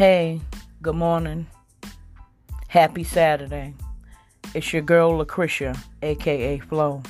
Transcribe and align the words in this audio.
Hey, 0.00 0.40
good 0.80 0.94
morning. 0.94 1.46
Happy 2.68 3.04
Saturday. 3.04 3.74
It's 4.54 4.72
your 4.72 4.80
girl 4.80 5.18
Lucretia, 5.18 5.76
aka 6.00 6.58
Flo. 6.58 7.02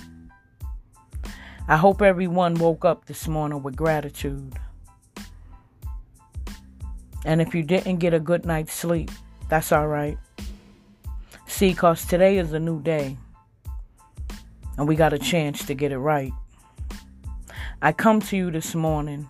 I 1.68 1.76
hope 1.76 2.02
everyone 2.02 2.54
woke 2.54 2.84
up 2.84 3.04
this 3.04 3.28
morning 3.28 3.62
with 3.62 3.76
gratitude. 3.76 4.54
And 7.24 7.40
if 7.40 7.54
you 7.54 7.62
didn't 7.62 7.98
get 7.98 8.12
a 8.12 8.18
good 8.18 8.44
night's 8.44 8.74
sleep, 8.74 9.12
that's 9.48 9.70
alright. 9.70 10.18
See, 11.46 11.74
cause 11.74 12.04
today 12.04 12.38
is 12.38 12.52
a 12.54 12.58
new 12.58 12.82
day. 12.82 13.16
And 14.76 14.88
we 14.88 14.96
got 14.96 15.12
a 15.12 15.18
chance 15.20 15.64
to 15.66 15.74
get 15.74 15.92
it 15.92 15.98
right. 15.98 16.32
I 17.80 17.92
come 17.92 18.18
to 18.22 18.36
you 18.36 18.50
this 18.50 18.74
morning, 18.74 19.28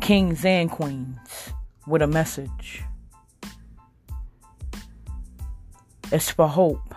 kings 0.00 0.44
and 0.44 0.68
queens 0.68 1.29
with 1.90 2.02
a 2.02 2.06
message. 2.06 2.84
It's 6.12 6.30
for 6.30 6.48
hope. 6.48 6.94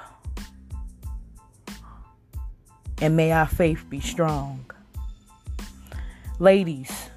And 3.02 3.18
may 3.18 3.32
our 3.32 3.48
faith 3.48 3.86
be 3.90 4.00
strong. 4.00 4.66
Ladies, 6.40 7.10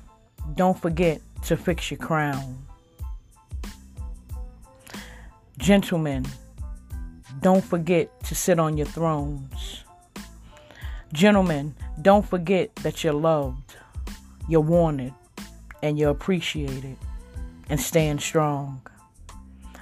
don't 0.54 0.78
forget 0.80 1.20
to 1.44 1.56
fix 1.56 1.90
your 1.90 1.98
crown. 1.98 2.64
Gentlemen, 5.58 6.24
don't 7.40 7.64
forget 7.64 8.08
to 8.24 8.34
sit 8.34 8.58
on 8.58 8.78
your 8.78 8.86
thrones. 8.86 9.84
Gentlemen, 11.12 11.74
don't 12.00 12.26
forget 12.26 12.74
that 12.76 13.04
you're 13.04 13.12
loved, 13.12 13.76
you're 14.48 14.60
wanted, 14.60 15.12
and 15.82 15.98
you're 15.98 16.10
appreciated 16.10 16.96
and 17.68 17.80
stand 17.80 18.20
strong. 18.20 18.86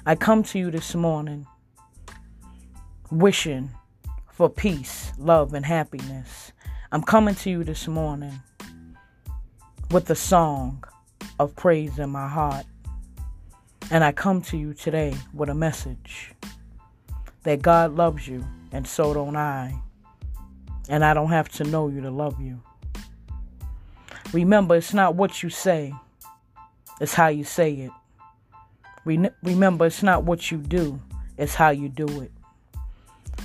I 0.06 0.14
come 0.14 0.42
to 0.44 0.58
you 0.58 0.70
this 0.70 0.94
morning 0.94 1.46
wishing 3.10 3.70
for 4.32 4.48
peace, 4.48 5.12
love, 5.18 5.54
and 5.54 5.64
happiness. 5.64 6.52
I'm 6.92 7.02
coming 7.02 7.34
to 7.36 7.50
you 7.50 7.64
this 7.64 7.86
morning 7.88 8.40
with 9.90 10.10
a 10.10 10.14
song 10.14 10.84
of 11.38 11.54
praise 11.56 11.98
in 11.98 12.10
my 12.10 12.28
heart. 12.28 12.66
And 13.90 14.02
I 14.02 14.12
come 14.12 14.40
to 14.42 14.56
you 14.56 14.74
today 14.74 15.14
with 15.32 15.48
a 15.48 15.54
message 15.54 16.32
that 17.42 17.62
God 17.62 17.94
loves 17.94 18.26
you, 18.26 18.44
and 18.72 18.86
so 18.86 19.12
don't 19.12 19.36
I. 19.36 19.74
And 20.88 21.04
I 21.04 21.14
don't 21.14 21.30
have 21.30 21.48
to 21.50 21.64
know 21.64 21.88
you 21.88 22.00
to 22.00 22.10
love 22.10 22.40
you. 22.40 22.60
Remember, 24.32 24.76
it's 24.76 24.94
not 24.94 25.14
what 25.14 25.42
you 25.42 25.50
say, 25.50 25.94
it's 27.00 27.14
how 27.14 27.28
you 27.28 27.44
say 27.44 27.72
it. 27.72 27.90
Re- 29.04 29.30
remember, 29.42 29.86
it's 29.86 30.02
not 30.02 30.24
what 30.24 30.50
you 30.50 30.58
do, 30.58 31.00
it's 31.36 31.54
how 31.54 31.70
you 31.70 31.88
do 31.88 32.22
it. 32.22 32.32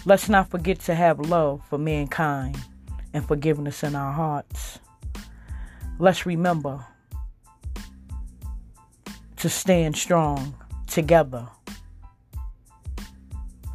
Let's 0.05 0.29
not 0.29 0.49
forget 0.49 0.79
to 0.81 0.95
have 0.95 1.19
love 1.19 1.61
for 1.69 1.77
mankind 1.77 2.57
and 3.13 3.27
forgiveness 3.27 3.83
in 3.83 3.95
our 3.95 4.13
hearts. 4.13 4.79
Let's 5.97 6.25
remember 6.25 6.85
to 9.37 9.49
stand 9.49 9.97
strong 9.97 10.55
together. 10.87 11.47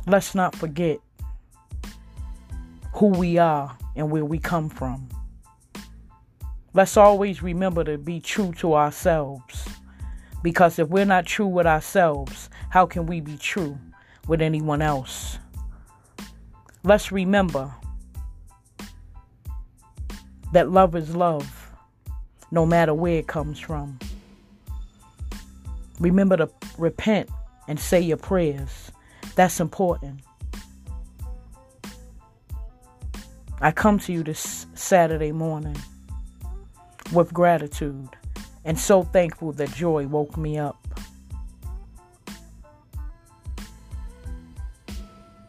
Let's 0.07 0.35
not 0.35 0.55
forget 0.55 0.99
who 2.95 3.09
we 3.09 3.39
are 3.39 3.77
and 3.97 4.11
where 4.11 4.25
we 4.25 4.39
come 4.39 4.69
from. 4.69 5.09
Let's 6.77 6.97
always 6.97 7.41
remember 7.41 7.85
to 7.85 7.99
be 7.99 8.19
true 8.19 8.53
to 8.55 8.75
ourselves. 8.75 9.69
Because 10.43 10.81
if 10.81 10.89
we're 10.89 11.05
not 11.05 11.25
true 11.25 11.47
with 11.47 11.69
ourselves, 11.69 12.51
how 12.69 12.85
can 12.85 13.07
we 13.07 13.21
be 13.21 13.37
true 13.37 13.79
with 14.27 14.43
anyone 14.43 14.83
else? 14.83 15.39
Let's 16.83 17.13
remember 17.13 17.73
that 20.53 20.69
love 20.69 20.97
is 20.97 21.15
love, 21.15 21.71
no 22.51 22.67
matter 22.67 22.93
where 22.93 23.19
it 23.21 23.29
comes 23.29 23.61
from. 23.61 23.97
Remember 26.01 26.37
to 26.37 26.51
repent 26.77 27.31
and 27.69 27.79
say 27.79 28.01
your 28.01 28.17
prayers. 28.17 28.91
That's 29.37 29.61
important. 29.61 30.23
I 33.61 33.71
come 33.71 34.01
to 34.01 34.13
you 34.13 34.25
this 34.25 34.67
Saturday 34.75 35.31
morning 35.31 35.77
with 37.13 37.33
gratitude 37.33 38.09
and 38.65 38.79
so 38.79 39.03
thankful 39.03 39.53
that 39.53 39.73
joy 39.75 40.07
woke 40.07 40.37
me 40.37 40.59
up. 40.59 40.77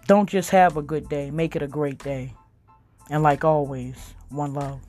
Don't 0.07 0.29
just 0.29 0.51
have 0.51 0.77
a 0.77 0.81
good 0.81 1.09
day, 1.09 1.31
make 1.31 1.55
it 1.55 1.61
a 1.61 1.67
great 1.67 1.97
day. 1.99 2.33
And 3.09 3.23
like 3.23 3.43
always, 3.43 4.13
one 4.29 4.53
love. 4.53 4.81